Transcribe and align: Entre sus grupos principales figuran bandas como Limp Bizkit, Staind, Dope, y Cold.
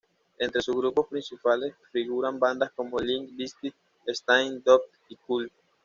Entre 0.39 0.63
sus 0.63 0.75
grupos 0.77 1.05
principales 1.05 1.75
figuran 1.91 2.39
bandas 2.39 2.71
como 2.71 2.97
Limp 2.97 3.37
Bizkit, 3.37 3.75
Staind, 4.11 4.63
Dope, 4.63 4.87
y 5.09 5.15
Cold. 5.15 5.51